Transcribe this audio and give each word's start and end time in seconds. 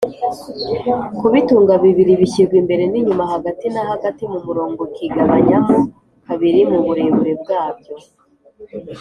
kubitunga 1.19 1.73
bibiri 1.83 2.13
bishyirwa 2.21 2.55
imbere 2.61 2.83
n’inyuma 2.87 3.25
hagati 3.33 3.65
na 3.73 3.81
hagati 3.91 4.23
mu 4.31 4.39
murongo 4.47 4.81
ikigabanyamo 4.89 5.75
kabiri 6.25 6.59
mu 6.71 6.79
burebure 6.85 7.33
bwabyo 7.41 7.95